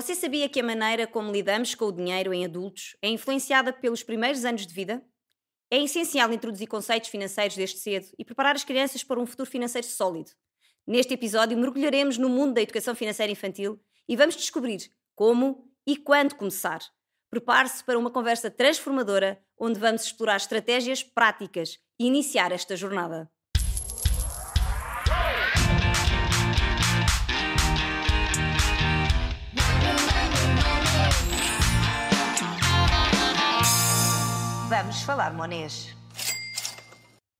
Você 0.00 0.14
sabia 0.14 0.48
que 0.48 0.60
a 0.60 0.62
maneira 0.62 1.08
como 1.08 1.32
lidamos 1.32 1.74
com 1.74 1.86
o 1.86 1.92
dinheiro 1.92 2.32
em 2.32 2.44
adultos 2.44 2.96
é 3.02 3.08
influenciada 3.08 3.72
pelos 3.72 4.00
primeiros 4.00 4.44
anos 4.44 4.64
de 4.64 4.72
vida? 4.72 5.04
É 5.68 5.82
essencial 5.82 6.32
introduzir 6.32 6.68
conceitos 6.68 7.10
financeiros 7.10 7.56
desde 7.56 7.80
cedo 7.80 8.06
e 8.16 8.24
preparar 8.24 8.54
as 8.54 8.62
crianças 8.62 9.02
para 9.02 9.18
um 9.18 9.26
futuro 9.26 9.50
financeiro 9.50 9.88
sólido. 9.88 10.30
Neste 10.86 11.14
episódio, 11.14 11.58
mergulharemos 11.58 12.16
no 12.16 12.28
mundo 12.28 12.54
da 12.54 12.62
educação 12.62 12.94
financeira 12.94 13.32
infantil 13.32 13.80
e 14.08 14.14
vamos 14.14 14.36
descobrir 14.36 14.88
como 15.16 15.68
e 15.84 15.96
quando 15.96 16.36
começar. 16.36 16.78
Prepare-se 17.28 17.82
para 17.82 17.98
uma 17.98 18.12
conversa 18.12 18.48
transformadora 18.48 19.42
onde 19.58 19.80
vamos 19.80 20.04
explorar 20.04 20.36
estratégias 20.36 21.02
práticas 21.02 21.76
e 21.98 22.06
iniciar 22.06 22.52
esta 22.52 22.76
jornada. 22.76 23.28
Vamos 34.68 35.00
falar 35.00 35.32
monês. 35.32 35.96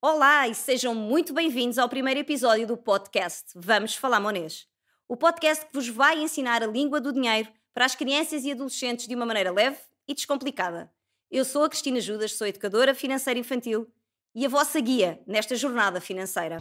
Olá 0.01 0.49
e 0.49 0.55
sejam 0.55 0.95
muito 0.95 1.35
bem-vindos 1.35 1.77
ao 1.77 1.87
primeiro 1.87 2.21
episódio 2.21 2.67
do 2.67 2.75
podcast 2.75 3.53
Vamos 3.55 3.95
Falar 3.95 4.19
Monês. 4.19 4.67
O 5.07 5.15
podcast 5.15 5.67
que 5.67 5.75
vos 5.75 5.91
vai 5.91 6.23
ensinar 6.23 6.63
a 6.63 6.67
língua 6.67 7.03
do 7.03 7.13
dinheiro 7.13 7.47
para 7.75 7.85
as 7.85 7.95
crianças 7.95 8.47
e 8.47 8.53
adolescentes 8.53 9.07
de 9.07 9.15
uma 9.15 9.27
maneira 9.27 9.53
leve 9.53 9.77
e 10.09 10.15
descomplicada. 10.15 10.91
Eu 11.31 11.45
sou 11.45 11.65
a 11.65 11.69
Cristina 11.69 12.01
Judas, 12.01 12.33
sou 12.33 12.47
educadora 12.47 12.95
financeira 12.95 13.39
infantil 13.39 13.87
e 14.35 14.47
a 14.47 14.49
vossa 14.49 14.81
guia 14.81 15.21
nesta 15.27 15.55
jornada 15.55 16.01
financeira. 16.01 16.61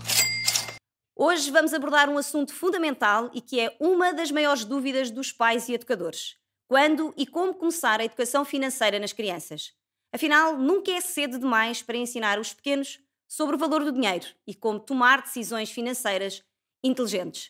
Hoje 1.16 1.50
vamos 1.50 1.74
abordar 1.74 2.10
um 2.10 2.18
assunto 2.18 2.54
fundamental 2.54 3.32
e 3.34 3.40
que 3.40 3.58
é 3.62 3.74
uma 3.80 4.14
das 4.14 4.32
maiores 4.32 4.66
dúvidas 4.66 5.12
dos 5.12 5.32
pais 5.32 5.70
e 5.70 5.76
educadores: 5.76 6.36
quando 6.68 7.14
e 7.16 7.26
como 7.26 7.54
começar 7.54 8.02
a 8.02 8.04
educação 8.04 8.44
financeira 8.44 9.00
nas 9.00 9.14
crianças. 9.14 9.72
Afinal, 10.12 10.58
nunca 10.58 10.92
é 10.92 11.02
cedo 11.02 11.38
demais 11.38 11.82
para 11.82 11.98
ensinar 11.98 12.40
os 12.40 12.54
pequenos 12.54 13.00
sobre 13.28 13.56
o 13.56 13.60
valor 13.60 13.84
do 13.84 13.92
dinheiro 13.92 14.28
e 14.46 14.56
como 14.56 14.80
tomar 14.80 15.22
decisões 15.22 15.70
financeiras 15.70 16.44
inteligentes. 16.84 17.50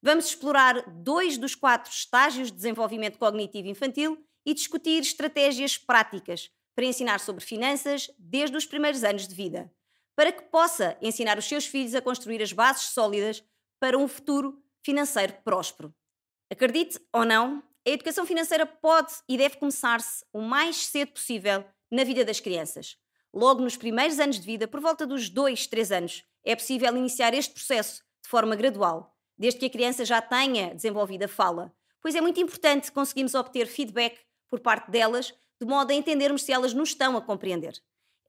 Vamos 0.00 0.26
explorar 0.26 0.82
dois 0.88 1.36
dos 1.36 1.54
quatro 1.54 1.90
estágios 1.90 2.48
de 2.48 2.56
desenvolvimento 2.56 3.18
cognitivo 3.18 3.68
infantil 3.68 4.24
e 4.44 4.54
discutir 4.54 5.00
estratégias 5.00 5.76
práticas 5.76 6.50
para 6.76 6.84
ensinar 6.84 7.18
sobre 7.18 7.44
finanças 7.44 8.10
desde 8.18 8.56
os 8.56 8.66
primeiros 8.66 9.02
anos 9.02 9.26
de 9.26 9.34
vida, 9.34 9.72
para 10.14 10.30
que 10.30 10.42
possa 10.42 10.96
ensinar 11.02 11.38
os 11.38 11.46
seus 11.46 11.66
filhos 11.66 11.94
a 11.94 12.02
construir 12.02 12.40
as 12.42 12.52
bases 12.52 12.90
sólidas 12.90 13.42
para 13.80 13.98
um 13.98 14.06
futuro 14.06 14.62
financeiro 14.84 15.32
próspero. 15.44 15.92
Acredite 16.50 17.00
ou 17.12 17.24
não, 17.24 17.62
a 17.86 17.90
educação 17.90 18.24
financeira 18.24 18.64
pode 18.64 19.12
e 19.28 19.36
deve 19.36 19.56
começar-se 19.56 20.24
o 20.32 20.40
mais 20.40 20.86
cedo 20.86 21.12
possível 21.12 21.64
na 21.90 22.04
vida 22.04 22.24
das 22.24 22.40
crianças. 22.40 22.96
Logo 23.32 23.60
nos 23.60 23.76
primeiros 23.76 24.18
anos 24.18 24.40
de 24.40 24.46
vida, 24.46 24.66
por 24.66 24.80
volta 24.80 25.06
dos 25.06 25.28
2, 25.28 25.66
3 25.66 25.92
anos, 25.92 26.24
é 26.44 26.56
possível 26.56 26.96
iniciar 26.96 27.34
este 27.34 27.52
processo 27.52 28.02
de 28.22 28.28
forma 28.28 28.56
gradual, 28.56 29.14
desde 29.36 29.60
que 29.60 29.66
a 29.66 29.70
criança 29.70 30.04
já 30.04 30.22
tenha 30.22 30.74
desenvolvido 30.74 31.24
a 31.24 31.28
fala, 31.28 31.72
pois 32.00 32.14
é 32.14 32.20
muito 32.20 32.40
importante 32.40 32.90
conseguirmos 32.90 33.34
obter 33.34 33.66
feedback 33.66 34.18
por 34.48 34.60
parte 34.60 34.90
delas, 34.90 35.34
de 35.60 35.66
modo 35.66 35.90
a 35.90 35.94
entendermos 35.94 36.42
se 36.42 36.52
elas 36.52 36.72
nos 36.72 36.90
estão 36.90 37.16
a 37.16 37.22
compreender. 37.22 37.74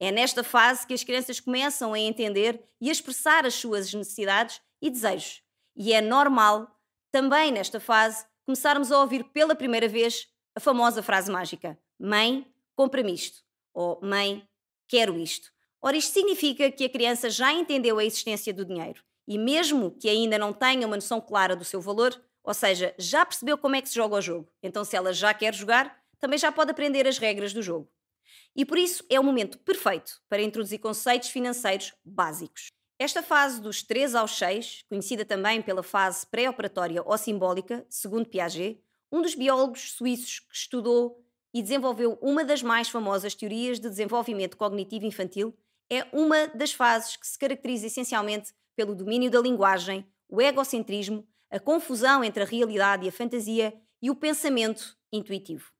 É 0.00 0.12
nesta 0.12 0.44
fase 0.44 0.86
que 0.86 0.94
as 0.94 1.02
crianças 1.02 1.40
começam 1.40 1.92
a 1.92 1.98
entender 1.98 2.62
e 2.80 2.88
a 2.88 2.92
expressar 2.92 3.46
as 3.46 3.54
suas 3.54 3.92
necessidades 3.92 4.60
e 4.80 4.90
desejos. 4.90 5.42
E 5.74 5.92
é 5.92 6.00
normal, 6.00 6.70
também 7.10 7.50
nesta 7.50 7.80
fase, 7.80 8.24
começarmos 8.44 8.92
a 8.92 9.00
ouvir 9.00 9.24
pela 9.24 9.54
primeira 9.54 9.88
vez 9.88 10.28
a 10.54 10.60
famosa 10.60 11.02
frase 11.02 11.30
mágica: 11.30 11.78
Mãe, 11.98 12.46
compra-me 12.76 13.12
isto 13.12 13.47
ou 13.72 14.00
mãe, 14.02 14.46
quero 14.86 15.18
isto. 15.18 15.50
Ora, 15.80 15.96
isto 15.96 16.12
significa 16.12 16.70
que 16.70 16.84
a 16.84 16.88
criança 16.88 17.30
já 17.30 17.52
entendeu 17.52 17.98
a 17.98 18.04
existência 18.04 18.52
do 18.52 18.64
dinheiro 18.64 19.02
e, 19.26 19.38
mesmo 19.38 19.90
que 19.90 20.08
ainda 20.08 20.38
não 20.38 20.52
tenha 20.52 20.86
uma 20.86 20.96
noção 20.96 21.20
clara 21.20 21.54
do 21.54 21.64
seu 21.64 21.80
valor, 21.80 22.20
ou 22.42 22.54
seja, 22.54 22.94
já 22.98 23.24
percebeu 23.24 23.58
como 23.58 23.76
é 23.76 23.82
que 23.82 23.88
se 23.88 23.94
joga 23.94 24.16
o 24.16 24.20
jogo, 24.20 24.50
então, 24.62 24.84
se 24.84 24.96
ela 24.96 25.12
já 25.12 25.32
quer 25.34 25.54
jogar, 25.54 25.96
também 26.18 26.38
já 26.38 26.50
pode 26.50 26.70
aprender 26.70 27.06
as 27.06 27.18
regras 27.18 27.52
do 27.52 27.62
jogo. 27.62 27.88
E 28.56 28.64
por 28.64 28.76
isso 28.76 29.04
é 29.08 29.20
o 29.20 29.24
momento 29.24 29.58
perfeito 29.58 30.20
para 30.28 30.42
introduzir 30.42 30.80
conceitos 30.80 31.28
financeiros 31.28 31.94
básicos. 32.04 32.68
Esta 32.98 33.22
fase 33.22 33.60
dos 33.60 33.82
3 33.82 34.16
aos 34.16 34.36
6, 34.36 34.82
conhecida 34.88 35.24
também 35.24 35.62
pela 35.62 35.84
fase 35.84 36.26
pré-operatória 36.26 37.00
ou 37.04 37.16
simbólica, 37.16 37.86
segundo 37.88 38.28
Piaget, 38.28 38.82
um 39.12 39.22
dos 39.22 39.36
biólogos 39.36 39.92
suíços 39.92 40.40
que 40.40 40.56
estudou 40.56 41.24
e 41.54 41.62
desenvolveu 41.62 42.18
uma 42.20 42.44
das 42.44 42.62
mais 42.62 42.88
famosas 42.88 43.34
teorias 43.34 43.80
de 43.80 43.88
desenvolvimento 43.88 44.56
cognitivo 44.56 45.06
infantil, 45.06 45.54
é 45.90 46.06
uma 46.12 46.46
das 46.48 46.72
fases 46.72 47.16
que 47.16 47.26
se 47.26 47.38
caracteriza 47.38 47.86
essencialmente 47.86 48.52
pelo 48.76 48.94
domínio 48.94 49.30
da 49.30 49.40
linguagem, 49.40 50.06
o 50.28 50.40
egocentrismo, 50.40 51.26
a 51.50 51.58
confusão 51.58 52.22
entre 52.22 52.42
a 52.42 52.46
realidade 52.46 53.06
e 53.06 53.08
a 53.08 53.12
fantasia 53.12 53.74
e 54.02 54.10
o 54.10 54.14
pensamento 54.14 54.96
intuitivo. 55.12 55.72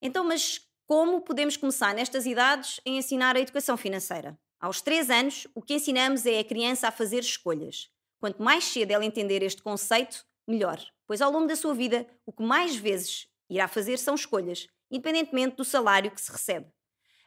Então, 0.00 0.24
mas 0.24 0.60
como 0.86 1.20
podemos 1.20 1.56
começar 1.56 1.94
nestas 1.94 2.26
idades 2.26 2.80
a 2.86 2.90
ensinar 2.90 3.36
a 3.36 3.40
educação 3.40 3.76
financeira? 3.76 4.38
Aos 4.60 4.80
3 4.80 5.10
anos, 5.10 5.46
o 5.54 5.60
que 5.60 5.74
ensinamos 5.74 6.24
é 6.24 6.38
a 6.38 6.44
criança 6.44 6.88
a 6.88 6.92
fazer 6.92 7.20
escolhas. 7.20 7.90
Quanto 8.20 8.42
mais 8.42 8.64
cedo 8.64 8.92
ela 8.92 9.04
entender 9.04 9.42
este 9.42 9.62
conceito, 9.62 10.24
melhor, 10.48 10.80
pois 11.06 11.20
ao 11.20 11.30
longo 11.30 11.48
da 11.48 11.56
sua 11.56 11.74
vida, 11.74 12.06
o 12.24 12.32
que 12.32 12.42
mais 12.42 12.76
vezes 12.76 13.28
irá 13.50 13.68
fazer 13.68 13.98
são 13.98 14.14
escolhas, 14.14 14.68
independentemente 14.90 15.56
do 15.56 15.64
salário 15.64 16.10
que 16.10 16.20
se 16.20 16.30
recebe. 16.30 16.66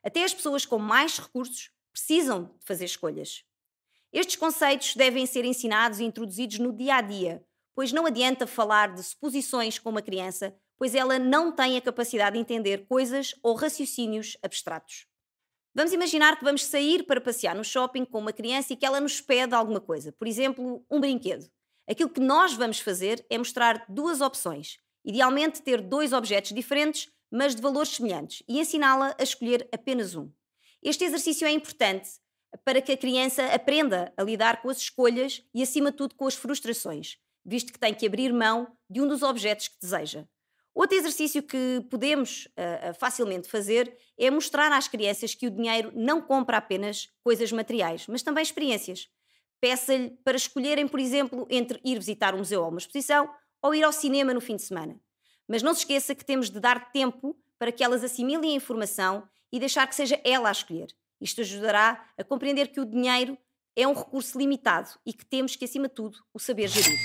Até 0.03 0.23
as 0.23 0.33
pessoas 0.33 0.65
com 0.65 0.77
mais 0.77 1.17
recursos 1.17 1.71
precisam 1.91 2.55
de 2.59 2.65
fazer 2.65 2.85
escolhas. 2.85 3.43
Estes 4.11 4.37
conceitos 4.37 4.95
devem 4.95 5.25
ser 5.25 5.45
ensinados 5.45 5.99
e 5.99 6.03
introduzidos 6.03 6.59
no 6.59 6.73
dia 6.73 6.95
a 6.95 7.01
dia, 7.01 7.43
pois 7.75 7.91
não 7.91 8.05
adianta 8.05 8.47
falar 8.47 8.93
de 8.93 9.03
suposições 9.03 9.77
com 9.77 9.89
uma 9.89 10.01
criança, 10.01 10.55
pois 10.77 10.95
ela 10.95 11.19
não 11.19 11.51
tem 11.51 11.77
a 11.77 11.81
capacidade 11.81 12.33
de 12.35 12.41
entender 12.41 12.87
coisas 12.87 13.35
ou 13.43 13.55
raciocínios 13.55 14.37
abstratos. 14.41 15.05
Vamos 15.75 15.93
imaginar 15.93 16.37
que 16.37 16.43
vamos 16.43 16.65
sair 16.65 17.03
para 17.03 17.21
passear 17.21 17.55
no 17.55 17.63
shopping 17.63 18.03
com 18.03 18.19
uma 18.19 18.33
criança 18.33 18.73
e 18.73 18.75
que 18.75 18.85
ela 18.85 18.99
nos 18.99 19.21
pede 19.21 19.53
alguma 19.53 19.79
coisa, 19.79 20.11
por 20.11 20.27
exemplo, 20.27 20.83
um 20.89 20.99
brinquedo. 20.99 21.49
Aquilo 21.87 22.09
que 22.09 22.19
nós 22.19 22.53
vamos 22.53 22.79
fazer 22.79 23.25
é 23.29 23.37
mostrar 23.37 23.85
duas 23.87 24.21
opções, 24.21 24.77
idealmente 25.05 25.61
ter 25.61 25.81
dois 25.81 26.13
objetos 26.13 26.53
diferentes 26.53 27.09
mas 27.31 27.55
de 27.55 27.61
valores 27.61 27.95
semelhantes, 27.95 28.43
e 28.47 28.59
ensiná-la 28.59 29.15
a 29.19 29.23
escolher 29.23 29.67
apenas 29.71 30.15
um. 30.15 30.31
Este 30.81 31.03
exercício 31.03 31.45
é 31.45 31.51
importante 31.51 32.09
para 32.63 32.81
que 32.81 32.91
a 32.91 32.97
criança 32.97 33.45
aprenda 33.53 34.13
a 34.17 34.23
lidar 34.23 34.61
com 34.61 34.69
as 34.69 34.77
escolhas 34.77 35.43
e, 35.53 35.61
acima 35.61 35.91
de 35.91 35.97
tudo, 35.97 36.15
com 36.15 36.25
as 36.25 36.35
frustrações, 36.35 37.17
visto 37.45 37.71
que 37.71 37.79
tem 37.79 37.93
que 37.93 38.05
abrir 38.05 38.33
mão 38.33 38.67
de 38.89 39.01
um 39.01 39.07
dos 39.07 39.21
objetos 39.21 39.67
que 39.67 39.79
deseja. 39.81 40.25
Outro 40.73 40.97
exercício 40.97 41.43
que 41.43 41.85
podemos 41.89 42.45
uh, 42.45 42.93
facilmente 42.97 43.49
fazer 43.49 43.97
é 44.17 44.31
mostrar 44.31 44.71
às 44.71 44.87
crianças 44.87 45.35
que 45.35 45.47
o 45.47 45.51
dinheiro 45.51 45.91
não 45.93 46.21
compra 46.21 46.57
apenas 46.57 47.09
coisas 47.23 47.51
materiais, 47.51 48.07
mas 48.07 48.23
também 48.23 48.41
experiências. 48.41 49.07
Peça-lhe 49.59 50.11
para 50.23 50.37
escolherem, 50.37 50.87
por 50.87 50.99
exemplo, 50.99 51.45
entre 51.49 51.81
ir 51.83 51.95
visitar 51.95 52.33
um 52.33 52.39
museu 52.39 52.61
ou 52.61 52.69
uma 52.69 52.77
exposição 52.77 53.29
ou 53.61 53.75
ir 53.75 53.83
ao 53.83 53.91
cinema 53.91 54.33
no 54.33 54.39
fim 54.39 54.55
de 54.55 54.61
semana. 54.61 54.97
Mas 55.49 55.63
não 55.63 55.73
se 55.73 55.79
esqueça 55.79 56.13
que 56.13 56.23
temos 56.23 56.51
de 56.51 56.59
dar 56.59 56.91
tempo 56.91 57.35
para 57.57 57.71
que 57.71 57.83
elas 57.83 58.03
assimilem 58.03 58.51
a 58.51 58.55
informação 58.55 59.27
e 59.51 59.59
deixar 59.59 59.87
que 59.87 59.95
seja 59.95 60.21
ela 60.23 60.47
a 60.47 60.51
escolher. 60.51 60.95
Isto 61.19 61.41
ajudará 61.41 62.05
a 62.15 62.23
compreender 62.23 62.67
que 62.67 62.79
o 62.79 62.85
dinheiro 62.85 63.35
é 63.75 63.87
um 63.87 63.93
recurso 63.93 64.37
limitado 64.37 64.91
e 65.03 65.11
que 65.11 65.25
temos 65.25 65.55
que, 65.55 65.65
acima 65.65 65.87
de 65.87 65.95
tudo, 65.95 66.19
o 66.31 66.39
saber 66.39 66.67
gerir. 66.67 66.99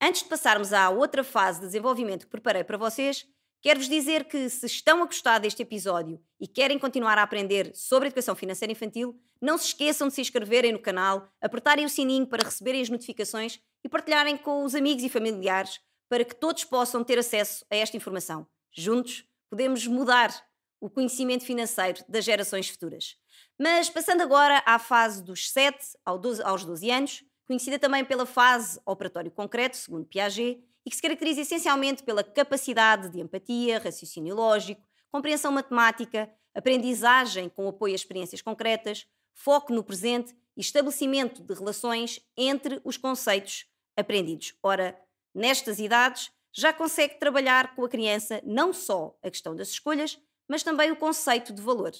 Antes 0.00 0.22
de 0.22 0.28
passarmos 0.28 0.72
à 0.72 0.90
outra 0.90 1.24
fase 1.24 1.60
de 1.60 1.66
desenvolvimento 1.66 2.26
que 2.26 2.30
preparei 2.30 2.62
para 2.62 2.76
vocês, 2.76 3.26
quero-vos 3.62 3.88
dizer 3.88 4.24
que 4.24 4.50
se 4.50 4.66
estão 4.66 5.02
a 5.02 5.06
gostar 5.06 5.38
deste 5.38 5.62
episódio 5.62 6.20
e 6.38 6.46
querem 6.46 6.78
continuar 6.78 7.16
a 7.18 7.22
aprender 7.22 7.72
sobre 7.74 8.08
educação 8.08 8.34
financeira 8.34 8.72
infantil, 8.72 9.18
não 9.40 9.56
se 9.56 9.68
esqueçam 9.68 10.08
de 10.08 10.14
se 10.14 10.20
inscreverem 10.20 10.72
no 10.72 10.78
canal, 10.78 11.28
apertarem 11.40 11.86
o 11.86 11.88
sininho 11.88 12.26
para 12.26 12.44
receberem 12.44 12.82
as 12.82 12.90
notificações 12.90 13.60
e 13.82 13.88
partilharem 13.88 14.36
com 14.36 14.64
os 14.64 14.74
amigos 14.74 15.02
e 15.04 15.08
familiares 15.08 15.80
para 16.12 16.26
que 16.26 16.34
todos 16.34 16.62
possam 16.62 17.02
ter 17.02 17.18
acesso 17.18 17.64
a 17.70 17.76
esta 17.76 17.96
informação. 17.96 18.46
Juntos 18.70 19.24
podemos 19.48 19.86
mudar 19.86 20.30
o 20.78 20.90
conhecimento 20.90 21.42
financeiro 21.42 22.04
das 22.06 22.22
gerações 22.22 22.68
futuras. 22.68 23.16
Mas 23.58 23.88
passando 23.88 24.20
agora 24.20 24.62
à 24.66 24.78
fase 24.78 25.22
dos 25.24 25.50
7 25.50 25.96
aos 26.04 26.66
12 26.66 26.90
anos, 26.90 27.24
conhecida 27.46 27.78
também 27.78 28.04
pela 28.04 28.26
fase 28.26 28.78
operatório 28.84 29.30
concreto, 29.30 29.74
segundo 29.78 30.04
Piaget, 30.04 30.62
e 30.84 30.90
que 30.90 30.96
se 30.96 31.00
caracteriza 31.00 31.40
essencialmente 31.40 32.02
pela 32.02 32.22
capacidade 32.22 33.08
de 33.08 33.18
empatia, 33.18 33.78
raciocínio 33.78 34.34
lógico, 34.34 34.86
compreensão 35.10 35.50
matemática, 35.50 36.30
aprendizagem 36.54 37.48
com 37.48 37.66
apoio 37.66 37.94
a 37.94 37.96
experiências 37.96 38.42
concretas, 38.42 39.06
foco 39.32 39.72
no 39.72 39.82
presente 39.82 40.36
e 40.58 40.60
estabelecimento 40.60 41.42
de 41.42 41.54
relações 41.54 42.20
entre 42.36 42.82
os 42.84 42.98
conceitos 42.98 43.64
aprendidos. 43.96 44.54
Ora, 44.62 44.94
Nestas 45.34 45.78
idades, 45.78 46.30
já 46.52 46.72
consegue 46.72 47.18
trabalhar 47.18 47.74
com 47.74 47.84
a 47.84 47.88
criança 47.88 48.42
não 48.44 48.72
só 48.72 49.16
a 49.22 49.30
questão 49.30 49.56
das 49.56 49.68
escolhas, 49.68 50.18
mas 50.46 50.62
também 50.62 50.90
o 50.90 50.96
conceito 50.96 51.52
de 51.52 51.62
valor, 51.62 51.92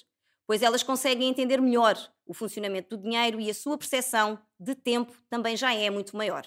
pois 0.46 0.62
elas 0.62 0.82
conseguem 0.82 1.28
entender 1.28 1.60
melhor 1.60 1.96
o 2.26 2.34
funcionamento 2.34 2.96
do 2.96 3.02
dinheiro 3.02 3.40
e 3.40 3.48
a 3.48 3.54
sua 3.54 3.78
percepção 3.78 4.38
de 4.60 4.74
tempo 4.74 5.12
também 5.30 5.56
já 5.56 5.74
é 5.74 5.88
muito 5.88 6.16
maior. 6.16 6.46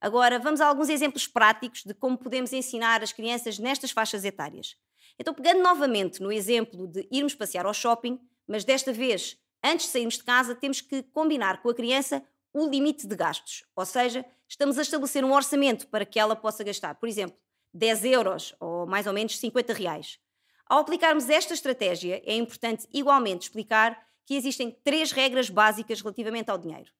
Agora, 0.00 0.38
vamos 0.38 0.60
a 0.60 0.66
alguns 0.66 0.88
exemplos 0.88 1.26
práticos 1.26 1.84
de 1.84 1.94
como 1.94 2.18
podemos 2.18 2.52
ensinar 2.52 3.02
as 3.02 3.12
crianças 3.12 3.58
nestas 3.58 3.90
faixas 3.90 4.24
etárias. 4.24 4.76
Então, 5.18 5.34
pegando 5.34 5.62
novamente 5.62 6.20
no 6.20 6.32
exemplo 6.32 6.86
de 6.88 7.06
irmos 7.10 7.34
passear 7.34 7.66
ao 7.66 7.74
shopping, 7.74 8.18
mas 8.46 8.64
desta 8.64 8.92
vez, 8.92 9.38
antes 9.62 9.86
de 9.86 9.92
sairmos 9.92 10.14
de 10.14 10.24
casa, 10.24 10.54
temos 10.54 10.80
que 10.80 11.02
combinar 11.04 11.62
com 11.62 11.68
a 11.68 11.74
criança 11.74 12.22
o 12.52 12.66
limite 12.66 13.06
de 13.06 13.14
gastos. 13.14 13.64
Ou 13.76 13.86
seja, 13.86 14.24
estamos 14.52 14.78
a 14.78 14.82
estabelecer 14.82 15.24
um 15.24 15.32
orçamento 15.32 15.88
para 15.88 16.04
que 16.04 16.18
ela 16.18 16.36
possa 16.36 16.62
gastar, 16.62 16.94
por 16.96 17.08
exemplo, 17.08 17.36
10 17.72 18.04
euros 18.04 18.54
ou 18.60 18.86
mais 18.86 19.06
ou 19.06 19.12
menos 19.12 19.38
50 19.38 19.72
reais. 19.72 20.18
Ao 20.66 20.80
aplicarmos 20.80 21.30
esta 21.30 21.54
estratégia, 21.54 22.22
é 22.26 22.36
importante 22.36 22.86
igualmente 22.92 23.44
explicar 23.44 23.98
que 24.26 24.34
existem 24.34 24.70
três 24.84 25.10
regras 25.10 25.48
básicas 25.48 26.02
relativamente 26.02 26.50
ao 26.50 26.58
dinheiro. 26.58 26.92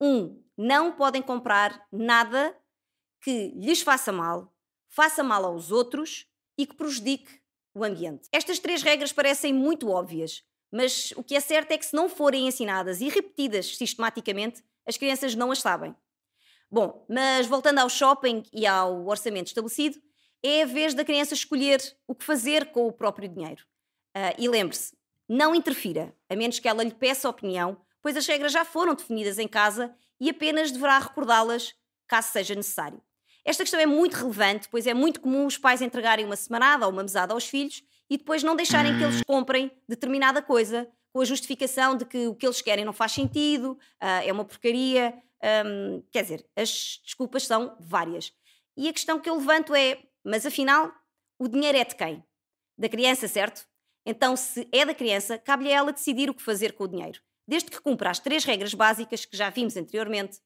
Um, 0.00 0.40
não 0.56 0.92
podem 0.92 1.20
comprar 1.20 1.86
nada 1.90 2.56
que 3.20 3.48
lhes 3.56 3.82
faça 3.82 4.12
mal, 4.12 4.54
faça 4.88 5.24
mal 5.24 5.44
aos 5.44 5.72
outros 5.72 6.26
e 6.56 6.66
que 6.66 6.74
prejudique 6.74 7.40
o 7.74 7.82
ambiente. 7.82 8.28
Estas 8.30 8.60
três 8.60 8.80
regras 8.80 9.12
parecem 9.12 9.52
muito 9.52 9.90
óbvias, 9.90 10.44
mas 10.70 11.12
o 11.16 11.24
que 11.24 11.34
é 11.34 11.40
certo 11.40 11.72
é 11.72 11.78
que 11.78 11.86
se 11.86 11.96
não 11.96 12.08
forem 12.08 12.46
ensinadas 12.46 13.00
e 13.00 13.08
repetidas 13.08 13.76
sistematicamente, 13.76 14.62
as 14.86 14.96
crianças 14.96 15.34
não 15.34 15.50
as 15.50 15.58
sabem. 15.58 15.96
Bom, 16.72 17.04
mas 17.06 17.46
voltando 17.46 17.80
ao 17.80 17.90
shopping 17.90 18.44
e 18.50 18.66
ao 18.66 19.06
orçamento 19.06 19.48
estabelecido, 19.48 20.00
é 20.42 20.62
a 20.62 20.66
vez 20.66 20.94
da 20.94 21.04
criança 21.04 21.34
escolher 21.34 21.82
o 22.08 22.14
que 22.14 22.24
fazer 22.24 22.72
com 22.72 22.86
o 22.86 22.92
próprio 22.92 23.28
dinheiro. 23.28 23.62
Uh, 24.16 24.32
e 24.38 24.48
lembre-se, 24.48 24.96
não 25.28 25.54
interfira, 25.54 26.16
a 26.30 26.34
menos 26.34 26.58
que 26.58 26.66
ela 26.66 26.82
lhe 26.82 26.94
peça 26.94 27.28
opinião, 27.28 27.76
pois 28.00 28.16
as 28.16 28.26
regras 28.26 28.52
já 28.52 28.64
foram 28.64 28.94
definidas 28.94 29.38
em 29.38 29.46
casa 29.46 29.94
e 30.18 30.30
apenas 30.30 30.72
deverá 30.72 30.98
recordá-las 30.98 31.74
caso 32.08 32.32
seja 32.32 32.54
necessário. 32.54 33.02
Esta 33.44 33.64
questão 33.64 33.78
é 33.78 33.84
muito 33.84 34.14
relevante, 34.14 34.66
pois 34.70 34.86
é 34.86 34.94
muito 34.94 35.20
comum 35.20 35.44
os 35.44 35.58
pais 35.58 35.82
entregarem 35.82 36.24
uma 36.24 36.36
semanada 36.36 36.86
ou 36.86 36.92
uma 36.92 37.02
mesada 37.02 37.34
aos 37.34 37.46
filhos 37.46 37.82
e 38.08 38.16
depois 38.16 38.42
não 38.42 38.56
deixarem 38.56 38.96
que 38.96 39.04
eles 39.04 39.20
comprem 39.26 39.70
determinada 39.86 40.40
coisa 40.40 40.88
com 41.12 41.20
a 41.20 41.24
justificação 41.24 41.96
de 41.96 42.04
que 42.04 42.26
o 42.26 42.34
que 42.34 42.46
eles 42.46 42.62
querem 42.62 42.84
não 42.84 42.92
faz 42.92 43.12
sentido, 43.12 43.72
uh, 44.02 44.24
é 44.24 44.32
uma 44.32 44.44
porcaria. 44.44 45.14
Quer 46.12 46.22
dizer, 46.22 46.46
as 46.54 47.00
desculpas 47.04 47.44
são 47.48 47.76
várias. 47.80 48.32
E 48.76 48.88
a 48.88 48.92
questão 48.92 49.18
que 49.18 49.28
eu 49.28 49.36
levanto 49.36 49.74
é: 49.74 49.98
mas 50.24 50.46
afinal, 50.46 50.92
o 51.36 51.48
dinheiro 51.48 51.76
é 51.76 51.84
de 51.84 51.96
quem? 51.96 52.24
Da 52.78 52.88
criança, 52.88 53.26
certo? 53.26 53.66
Então, 54.06 54.36
se 54.36 54.68
é 54.70 54.84
da 54.84 54.94
criança, 54.94 55.36
cabe-lhe 55.38 55.72
a 55.72 55.78
ela 55.78 55.92
decidir 55.92 56.30
o 56.30 56.34
que 56.34 56.42
fazer 56.42 56.74
com 56.74 56.84
o 56.84 56.88
dinheiro, 56.88 57.20
desde 57.46 57.70
que 57.70 57.80
cumpra 57.80 58.10
as 58.10 58.20
três 58.20 58.44
regras 58.44 58.72
básicas 58.72 59.24
que 59.24 59.36
já 59.36 59.50
vimos 59.50 59.76
anteriormente. 59.76 60.38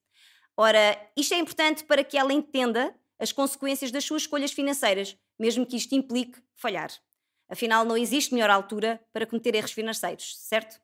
Ora, 0.55 0.99
isto 1.15 1.33
é 1.35 1.37
importante 1.37 1.83
para 1.83 2.03
que 2.03 2.17
ela 2.17 2.33
entenda 2.33 2.95
as 3.19 3.31
consequências 3.31 3.91
das 3.91 4.03
suas 4.03 4.23
escolhas 4.23 4.51
financeiras, 4.51 5.15
mesmo 5.39 5.65
que 5.65 5.77
isto 5.77 5.93
implique 5.93 6.41
falhar. 6.55 6.89
Afinal, 7.49 7.85
não 7.85 7.97
existe 7.97 8.33
melhor 8.33 8.49
altura 8.49 8.99
para 9.13 9.25
cometer 9.25 9.55
erros 9.55 9.71
financeiros, 9.71 10.37
certo? 10.37 10.81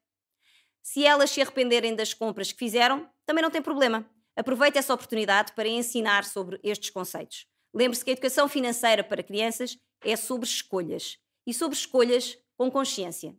Se 0.82 1.06
elas 1.06 1.30
se 1.30 1.42
arrependerem 1.42 1.96
das 1.96 2.14
compras 2.14 2.52
que 2.52 2.60
fizeram, 2.60 3.10
também 3.26 3.42
não 3.42 3.52
tem 3.52 3.62
problema. 3.62 4.10
Aproveite 4.36 4.78
essa 4.78 4.94
oportunidade 4.94 5.54
para 5.54 5.68
ensinar 5.68 6.26
sobre 6.26 6.60
estes 6.64 6.90
conceitos. 6.90 7.48
Lembre-se 7.74 8.04
que 8.04 8.12
a 8.12 8.14
educação 8.14 8.48
financeira 8.48 9.04
para 9.04 9.24
crianças 9.24 9.78
é 10.04 10.16
sobre 10.16 10.48
escolhas 10.48 11.18
e 11.46 11.54
sobre 11.54 11.78
escolhas 11.78 12.38
com 12.58 12.70
consciência. 12.70 13.36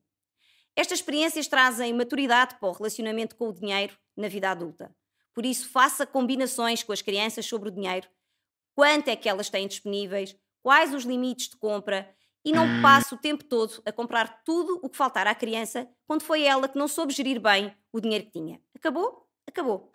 Estas 0.76 0.98
experiências 0.98 1.46
trazem 1.46 1.92
maturidade 1.92 2.56
para 2.58 2.68
o 2.68 2.72
relacionamento 2.72 3.36
com 3.36 3.48
o 3.48 3.52
dinheiro 3.52 3.96
na 4.16 4.28
vida 4.28 4.50
adulta. 4.50 4.94
Por 5.32 5.46
isso, 5.46 5.68
faça 5.68 6.06
combinações 6.06 6.82
com 6.82 6.92
as 6.92 7.02
crianças 7.02 7.46
sobre 7.46 7.68
o 7.68 7.72
dinheiro, 7.72 8.08
quanto 8.74 9.08
é 9.08 9.16
que 9.16 9.28
elas 9.28 9.50
têm 9.50 9.68
disponíveis, 9.68 10.36
quais 10.62 10.92
os 10.94 11.04
limites 11.04 11.48
de 11.48 11.56
compra 11.56 12.12
e 12.44 12.52
não 12.52 12.82
passe 12.82 13.14
o 13.14 13.16
tempo 13.16 13.42
todo 13.42 13.82
a 13.86 13.92
comprar 13.92 14.42
tudo 14.44 14.78
o 14.82 14.88
que 14.88 14.96
faltar 14.96 15.26
à 15.26 15.34
criança 15.34 15.88
quando 16.06 16.22
foi 16.22 16.42
ela 16.42 16.68
que 16.68 16.78
não 16.78 16.86
soube 16.86 17.12
gerir 17.12 17.40
bem 17.40 17.74
o 17.92 18.00
dinheiro 18.00 18.26
que 18.26 18.32
tinha. 18.32 18.60
Acabou? 18.74 19.26
Acabou. 19.46 19.92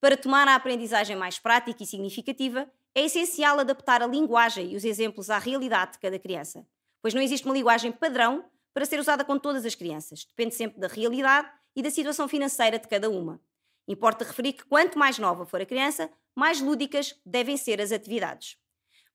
Para 0.00 0.16
tomar 0.16 0.46
a 0.46 0.54
aprendizagem 0.54 1.16
mais 1.16 1.38
prática 1.38 1.82
e 1.82 1.86
significativa, 1.86 2.70
é 2.94 3.02
essencial 3.02 3.58
adaptar 3.58 4.02
a 4.02 4.06
linguagem 4.06 4.72
e 4.72 4.76
os 4.76 4.84
exemplos 4.84 5.30
à 5.30 5.38
realidade 5.38 5.92
de 5.92 5.98
cada 5.98 6.18
criança, 6.18 6.66
pois 7.00 7.14
não 7.14 7.22
existe 7.22 7.46
uma 7.46 7.54
linguagem 7.54 7.90
padrão 7.90 8.44
para 8.74 8.84
ser 8.84 9.00
usada 9.00 9.24
com 9.24 9.38
todas 9.38 9.64
as 9.64 9.74
crianças. 9.74 10.24
Depende 10.24 10.54
sempre 10.54 10.78
da 10.78 10.86
realidade 10.86 11.50
e 11.74 11.82
da 11.82 11.90
situação 11.90 12.28
financeira 12.28 12.78
de 12.78 12.86
cada 12.86 13.08
uma. 13.08 13.40
Importa 13.88 14.24
referir 14.24 14.52
que 14.52 14.64
quanto 14.64 14.98
mais 14.98 15.18
nova 15.18 15.46
for 15.46 15.60
a 15.60 15.66
criança, 15.66 16.10
mais 16.34 16.60
lúdicas 16.60 17.18
devem 17.24 17.56
ser 17.56 17.80
as 17.80 17.92
atividades. 17.92 18.58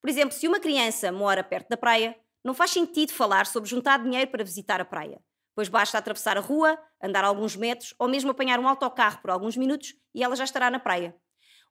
Por 0.00 0.10
exemplo, 0.10 0.34
se 0.34 0.48
uma 0.48 0.58
criança 0.58 1.12
mora 1.12 1.44
perto 1.44 1.68
da 1.68 1.76
praia, 1.76 2.16
não 2.44 2.54
faz 2.54 2.70
sentido 2.70 3.12
falar 3.12 3.46
sobre 3.46 3.68
juntar 3.68 4.02
dinheiro 4.02 4.30
para 4.30 4.44
visitar 4.44 4.80
a 4.80 4.84
praia, 4.84 5.20
pois 5.54 5.68
basta 5.68 5.98
atravessar 5.98 6.36
a 6.36 6.40
rua, 6.40 6.78
andar 7.02 7.24
alguns 7.24 7.56
metros 7.56 7.94
ou 7.98 8.08
mesmo 8.08 8.30
apanhar 8.30 8.58
um 8.58 8.68
autocarro 8.68 9.20
por 9.20 9.30
alguns 9.30 9.56
minutos 9.56 9.94
e 10.14 10.22
ela 10.22 10.36
já 10.36 10.44
estará 10.44 10.70
na 10.70 10.78
praia. 10.78 11.14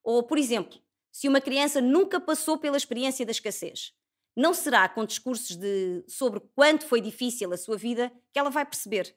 Ou, 0.04 0.24
por 0.24 0.38
exemplo, 0.38 0.80
se 1.12 1.28
uma 1.28 1.42
criança 1.42 1.82
nunca 1.82 2.20
passou 2.20 2.58
pela 2.58 2.78
experiência 2.78 3.26
da 3.26 3.32
escassez, 3.32 3.94
não 4.36 4.54
será 4.54 4.88
com 4.88 5.06
discursos 5.06 5.56
de, 5.58 6.04
sobre 6.08 6.40
quanto 6.56 6.86
foi 6.86 7.02
difícil 7.02 7.52
a 7.52 7.58
sua 7.58 7.78
vida 7.78 8.12
que 8.32 8.40
ela 8.40 8.50
vai 8.50 8.66
perceber. 8.66 9.16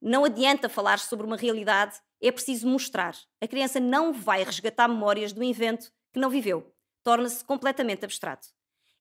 Não 0.00 0.24
adianta 0.24 0.68
falar 0.68 0.98
sobre 0.98 1.26
uma 1.26 1.36
realidade, 1.36 1.98
é 2.22 2.30
preciso 2.30 2.68
mostrar. 2.68 3.16
A 3.40 3.48
criança 3.48 3.80
não 3.80 4.12
vai 4.12 4.44
resgatar 4.44 4.88
memórias 4.88 5.32
do 5.32 5.42
evento 5.42 5.90
que 6.12 6.20
não 6.20 6.28
viveu. 6.28 6.74
Torna-se 7.02 7.44
completamente 7.44 8.04
abstrato. 8.04 8.48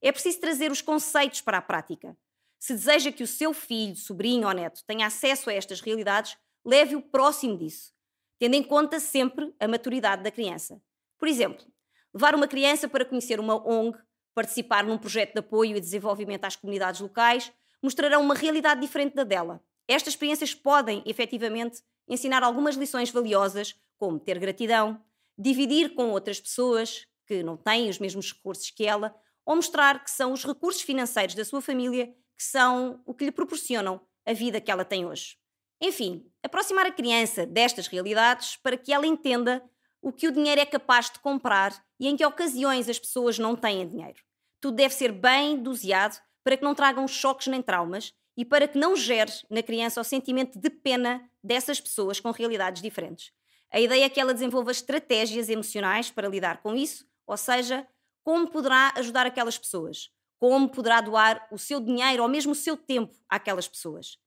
É 0.01 0.12
preciso 0.12 0.40
trazer 0.40 0.72
os 0.72 0.81
conceitos 0.81 1.42
para 1.42 1.57
a 1.57 1.62
prática. 1.62 2.18
Se 2.60 2.74
deseja 2.74 3.12
que 3.12 3.24
o 3.24 3.28
seu 3.28 3.54
filho, 3.54 3.96
sobrinho 3.96 4.48
ou 4.48 4.54
neto 4.54 4.84
tenha 4.86 5.07
acesso 5.07 5.50
a 5.50 5.54
estas 5.54 5.81
realidades, 5.81 6.38
leve-o 6.66 7.01
próximo 7.01 7.57
disso, 7.57 7.94
tendo 8.38 8.56
em 8.56 8.63
conta 8.63 9.00
sempre 9.00 9.54
a 9.60 9.68
maturidade 9.68 10.24
da 10.24 10.31
criança. 10.31 10.81
Por 11.18 11.28
exemplo, 11.28 11.66
levar 12.13 12.36
uma 12.36 12.48
criança 12.48 12.88
para 12.88 13.06
conhecer 13.06 13.40
uma 13.40 13.56
ONG 13.56 13.98
participar 14.40 14.86
num 14.86 14.98
projeto 14.98 15.34
de 15.34 15.40
apoio 15.40 15.75
e 15.75 15.81
desenvolvimento 15.81 16.46
às 16.46 16.56
comunidades 16.56 17.01
locais, 17.01 17.51
mostrarão 17.81 18.22
uma 18.22 18.34
realidade 18.34 18.79
diferente 18.79 19.13
da 19.13 19.25
dela. 19.25 19.62
Estas 19.86 20.13
experiências 20.13 20.53
podem, 20.53 21.03
efetivamente, 21.06 21.82
ensinar 22.08 22.41
algumas 22.41 22.75
lições 22.75 23.12
valiosas, 23.12 23.75
como 23.98 24.18
ter 24.18 24.39
gratidão, 24.39 25.03
dividir 25.38 25.94
com 25.94 26.12
outras 26.12 26.39
pessoas 26.39 27.06
que 27.27 27.44
não 27.44 27.58
têm 27.58 27.89
os 27.89 28.00
mesmos 28.00 28.32
recursos 28.32 28.72
que 28.72 28.86
ela, 28.86 29.13
ou 29.50 29.56
mostrar 29.56 30.03
que 30.03 30.12
são 30.12 30.32
os 30.32 30.46
recursos 30.46 30.84
financeiros 30.84 31.34
da 31.34 31.44
sua 31.44 31.60
família 31.60 32.06
que 32.38 32.44
são 32.44 33.01
o 33.03 33.15
que 33.15 33.25
lhe 33.25 33.32
proporcionam 33.32 34.00
a 34.24 34.32
vida 34.32 34.62
que 34.62 34.70
ela 34.70 34.86
tem 34.86 35.08
hoje. 35.08 35.38
Enfim, 35.82 36.32
aproximar 36.44 36.86
a 36.86 36.91
criança 36.91 37.48
destas 37.48 37.88
realidades 37.88 38.58
para 38.58 38.77
que 38.77 38.94
ela 38.94 39.08
entenda 39.08 39.68
o 40.03 40.13
que 40.13 40.27
o 40.27 40.32
dinheiro 40.32 40.62
é 40.62 40.68
capaz 40.68 41.10
de 41.10 41.18
comprar 41.18 41.74
e 42.00 42.08
em 42.08 42.15
que 42.15 42.24
ocasiões 42.24 42.88
as 42.88 43.00
pessoas 43.00 43.39
não 43.39 43.56
têm 43.56 43.89
dinheiro. 43.89 44.20
Tudo 44.62 44.75
deve 44.75 44.94
ser 44.94 45.12
bem 45.12 45.58
doseado 45.58 46.18
para 46.44 46.56
que 46.56 46.63
não 46.63 46.75
tragam 46.75 47.08
choques 47.08 47.48
nem 47.48 47.60
traumas 47.62 48.13
e 48.38 48.46
para 48.46 48.68
que 48.68 48.77
não 48.77 48.96
gere 48.96 49.32
na 49.50 49.63
criança 49.63 50.00
o 50.00 50.03
sentimento 50.03 50.60
de 50.60 50.70
pena 50.70 51.27
dessas 51.44 51.82
pessoas 51.82 52.20
com 52.20 52.29
realidades 52.29 52.84
diferentes. 52.84 53.32
A 53.74 53.79
ideia 53.79 54.06
é 54.06 54.10
que 54.10 54.22
ela 54.22 54.34
desenvolva 54.34 54.70
estratégias 54.70 55.50
emocionais 55.50 56.12
para 56.12 56.29
lidar 56.29 56.62
com 56.62 56.75
isso, 56.75 57.08
ou 57.25 57.36
seja, 57.36 57.88
como 58.29 58.48
poderá 58.48 58.93
ajudar 58.95 59.25
aquelas 59.25 59.57
pessoas, 59.57 60.12
como 60.38 60.69
poderá 60.69 61.01
doar 61.01 61.48
o 61.51 61.57
seu 61.57 61.79
dinheiro 61.79 62.21
ou 62.21 62.29
mesmo 62.29 62.51
o 62.51 62.55
seu 62.55 62.77
tempo 62.77 63.12
àquelas 63.27 63.67
pessoas. 63.67 64.19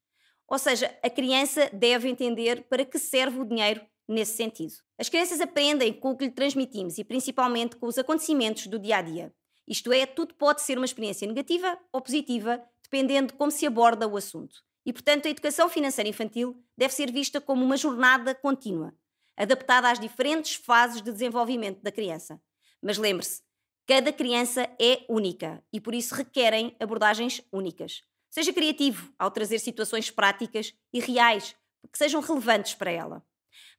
Ou 0.48 0.58
seja, 0.58 0.92
a 1.04 1.08
criança 1.08 1.70
deve 1.72 2.08
entender 2.08 2.64
para 2.64 2.84
que 2.84 2.98
serve 2.98 3.38
o 3.38 3.44
dinheiro 3.44 3.80
nesse 4.08 4.36
sentido. 4.36 4.74
As 4.98 5.08
crianças 5.08 5.40
aprendem 5.40 5.92
com 5.92 6.10
o 6.10 6.16
que 6.16 6.24
lhe 6.24 6.32
transmitimos 6.32 6.98
e 6.98 7.04
principalmente 7.04 7.76
com 7.76 7.86
os 7.86 7.96
acontecimentos 7.96 8.66
do 8.66 8.76
dia 8.76 8.96
a 8.96 9.02
dia. 9.02 9.32
Isto 9.68 9.92
é, 9.92 10.04
tudo 10.04 10.34
pode 10.34 10.62
ser 10.62 10.78
uma 10.78 10.84
experiência 10.84 11.28
negativa 11.28 11.78
ou 11.92 12.00
positiva, 12.00 12.60
dependendo 12.82 13.28
de 13.28 13.38
como 13.38 13.52
se 13.52 13.64
aborda 13.68 14.08
o 14.08 14.16
assunto. 14.16 14.64
E, 14.84 14.92
portanto, 14.92 15.26
a 15.26 15.30
educação 15.30 15.68
financeira 15.68 16.10
infantil 16.10 16.60
deve 16.76 16.92
ser 16.92 17.12
vista 17.12 17.40
como 17.40 17.64
uma 17.64 17.76
jornada 17.76 18.34
contínua, 18.34 18.92
adaptada 19.36 19.88
às 19.92 20.00
diferentes 20.00 20.56
fases 20.56 21.00
de 21.00 21.12
desenvolvimento 21.12 21.80
da 21.84 21.92
criança. 21.92 22.42
Mas 22.82 22.98
lembre-se, 22.98 23.42
cada 23.86 24.12
criança 24.12 24.68
é 24.80 25.04
única 25.08 25.62
e 25.72 25.80
por 25.80 25.94
isso 25.94 26.14
requerem 26.14 26.76
abordagens 26.80 27.42
únicas. 27.52 28.02
Seja 28.30 28.52
criativo 28.52 29.12
ao 29.18 29.30
trazer 29.30 29.58
situações 29.58 30.10
práticas 30.10 30.74
e 30.92 31.00
reais 31.00 31.54
que 31.90 31.98
sejam 31.98 32.20
relevantes 32.20 32.74
para 32.74 32.90
ela. 32.90 33.24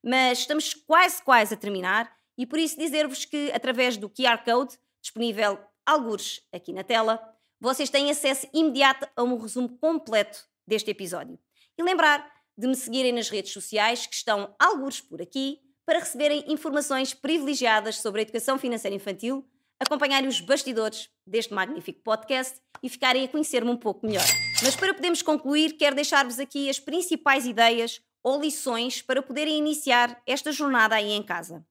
Mas 0.04 0.40
estamos 0.40 0.74
quase, 0.74 1.22
quase 1.24 1.54
a 1.54 1.58
terminar 1.58 2.16
e 2.38 2.46
por 2.46 2.60
isso 2.60 2.78
dizer-vos 2.78 3.26
que 3.26 3.52
através 3.52 3.98
do 3.98 4.10
QR 4.10 4.44
Code 4.44 4.78
disponível 5.04 5.60
algures 5.86 6.42
aqui 6.52 6.72
na 6.72 6.84
tela, 6.84 7.22
vocês 7.60 7.90
têm 7.90 8.10
acesso 8.10 8.48
imediato 8.54 9.08
a 9.16 9.24
um 9.24 9.38
resumo 9.38 9.78
completo 9.78 10.46
deste 10.66 10.90
episódio. 10.92 11.38
E 11.78 11.84
lembrar 11.84 12.32
de 12.58 12.68
me 12.68 12.76
seguirem 12.76 13.12
nas 13.12 13.30
redes 13.30 13.52
sociais 13.52 14.08
que 14.08 14.16
estão 14.16 14.56
algures 14.58 15.02
por 15.02 15.22
aqui 15.22 15.60
para 15.86 16.00
receberem 16.00 16.46
informações 16.48 17.14
privilegiadas 17.14 17.98
sobre 17.98 18.22
a 18.22 18.24
educação 18.24 18.58
financeira 18.58 18.96
infantil, 18.96 19.46
acompanharem 19.84 20.28
os 20.28 20.42
bastidores 20.42 21.10
deste 21.26 21.54
magnífico 21.54 22.02
podcast 22.02 22.60
e 22.82 22.90
ficarem 22.90 23.26
a 23.26 23.28
conhecer-me 23.28 23.70
um 23.70 23.78
pouco 23.78 24.06
melhor. 24.06 24.26
Mas 24.64 24.76
para 24.76 24.94
podermos 24.94 25.22
concluir, 25.22 25.74
quero 25.78 25.96
deixar-vos 25.96 26.40
aqui 26.40 26.70
as 26.70 26.80
principais 26.80 27.46
ideias 27.46 28.02
ou 28.24 28.42
lições 28.42 29.02
para 29.02 29.22
poderem 29.22 29.58
iniciar 29.58 30.22
esta 30.26 30.52
jornada 30.52 30.96
aí 30.96 31.12
em 31.12 31.22
casa. 31.24 31.66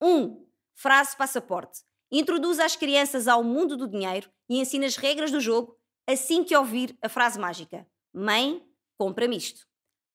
1. 0.00 0.06
Um, 0.08 0.46
frase 0.74 1.16
passaporte. 1.16 1.80
Introduz 2.10 2.58
as 2.58 2.76
crianças 2.76 3.26
ao 3.26 3.42
mundo 3.42 3.76
do 3.76 3.88
dinheiro 3.88 4.30
e 4.48 4.58
ensina 4.58 4.86
as 4.86 4.96
regras 4.96 5.30
do 5.30 5.40
jogo 5.40 5.76
assim 6.06 6.44
que 6.44 6.56
ouvir 6.56 6.96
a 7.00 7.08
frase 7.08 7.38
mágica: 7.38 7.86
Mãe, 8.12 8.62
compra-me 8.98 9.36
isto. 9.36 9.66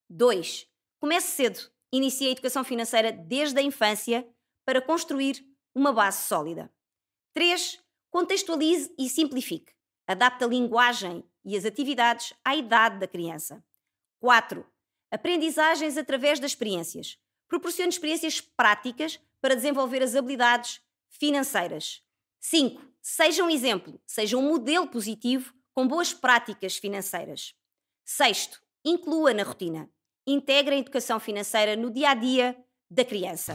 2. 0.10 0.68
Comece 1.00 1.32
cedo. 1.32 1.60
Inicie 1.92 2.28
a 2.28 2.32
educação 2.32 2.64
financeira 2.64 3.12
desde 3.12 3.60
a 3.60 3.64
infância 3.64 4.28
para 4.66 4.82
construir 4.82 5.46
uma 5.74 5.94
base 5.94 6.28
sólida. 6.28 6.72
3. 7.38 7.80
Contextualize 8.10 8.92
e 8.98 9.08
simplifique. 9.08 9.72
Adapte 10.08 10.44
a 10.44 10.48
linguagem 10.48 11.24
e 11.46 11.56
as 11.56 11.66
atividades 11.66 12.34
à 12.44 12.56
idade 12.56 12.98
da 12.98 13.08
criança. 13.08 13.64
4. 14.20 14.66
Aprendizagens 15.12 15.98
através 15.98 16.40
das 16.40 16.50
experiências. 16.50 17.20
Proporcione 17.48 17.90
experiências 17.90 18.42
práticas 18.42 19.20
para 19.40 19.54
desenvolver 19.54 20.02
as 20.02 20.16
habilidades 20.16 20.82
financeiras. 21.10 22.02
5. 22.40 22.82
Seja 23.04 23.44
um 23.44 23.52
exemplo, 23.52 24.02
seja 24.08 24.36
um 24.36 24.42
modelo 24.42 24.88
positivo 24.88 25.54
com 25.76 25.88
boas 25.88 26.12
práticas 26.12 26.76
financeiras. 26.78 27.54
Sexto, 28.04 28.60
inclua 28.84 29.32
na 29.32 29.44
rotina. 29.44 29.88
Integre 30.26 30.74
a 30.74 30.80
educação 30.80 31.20
financeira 31.20 31.76
no 31.76 31.92
dia 31.92 32.10
a 32.10 32.16
dia 32.16 32.58
da 32.90 33.06
criança. 33.06 33.54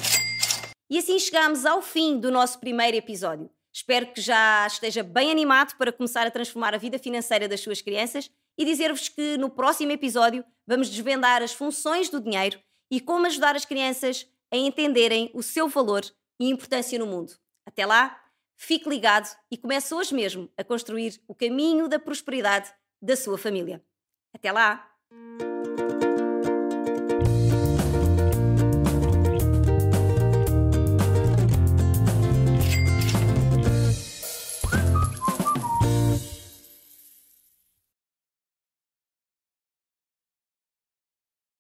E 0.89 0.99
assim 0.99 1.19
chegamos 1.19 1.67
ao 1.67 1.83
fim 1.83 2.21
do 2.21 2.31
nosso 2.31 2.61
primeiro 2.61 2.97
episódio. 2.97 3.51
Espero 3.73 4.13
que 4.13 4.21
já 4.21 4.67
esteja 4.67 5.03
bem 5.03 5.31
animado 5.31 5.77
para 5.77 5.93
começar 5.93 6.27
a 6.27 6.31
transformar 6.31 6.75
a 6.75 6.79
vida 6.79 6.99
financeira 6.99 7.49
das 7.49 7.61
suas 7.61 7.81
crianças 7.81 8.31
e 8.59 8.65
dizer-vos 8.65 9.09
que 9.09 9.39
no 9.39 9.49
próximo 9.49 9.93
episódio 9.93 10.45
vamos 10.67 10.91
desvendar 10.91 11.43
as 11.43 11.53
funções 11.53 12.11
do 12.11 12.21
dinheiro 12.21 12.61
e 12.91 13.01
como 13.01 13.27
ajudar 13.27 13.57
as 13.57 13.65
crianças 13.65 14.27
a 14.53 14.57
entenderem 14.57 15.31
o 15.33 15.43
seu 15.43 15.69
valor 15.69 16.03
e 16.39 16.51
importância 16.51 16.99
no 16.99 17.07
mundo. 17.07 17.33
Até 17.67 17.87
lá, 17.87 18.23
fique 18.57 18.89
ligado 18.89 19.35
e 19.51 19.57
comece 19.57 19.95
hoje 19.95 20.15
mesmo 20.15 20.51
a 20.57 20.63
construir 20.63 21.19
o 21.27 21.35
caminho 21.35 21.89
da 21.89 21.99
prosperidade 21.99 22.71
da 23.01 23.17
sua 23.17 23.39
família. 23.39 23.83
Até 24.35 24.53
lá! 24.53 24.89